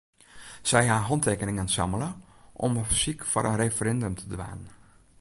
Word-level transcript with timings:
Sy 0.69 0.87
ha 0.93 0.97
hantekeningen 1.09 1.69
sammele 1.75 2.09
om 2.69 2.79
in 2.81 2.89
fersyk 2.91 3.27
foar 3.31 3.49
in 3.51 3.59
referindum 3.63 4.13
te 4.17 4.25
dwaan. 4.35 4.61